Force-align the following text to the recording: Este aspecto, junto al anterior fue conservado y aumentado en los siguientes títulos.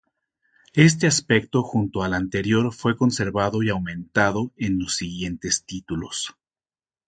Este 0.73 1.05
aspecto, 1.05 1.61
junto 1.61 2.01
al 2.01 2.15
anterior 2.15 2.73
fue 2.73 2.97
conservado 2.97 3.61
y 3.61 3.69
aumentado 3.69 4.51
en 4.57 4.79
los 4.79 4.95
siguientes 4.95 5.63
títulos. 5.63 6.33